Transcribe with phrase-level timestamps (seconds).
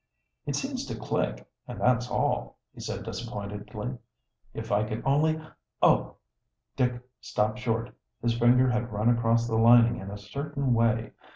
[0.47, 3.99] "It seems to click, and that's all," he said disappointedly.
[4.51, 5.39] "If I could only
[5.79, 6.15] Oh!"
[6.75, 7.93] Dick stopped short.
[8.19, 11.11] His finger had run across the lining in a certain way.